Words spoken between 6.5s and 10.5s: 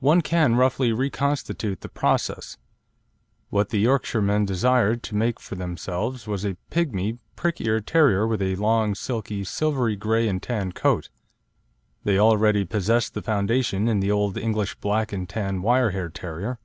pigmy, prick eared terrier with a long, silky, silvery grey and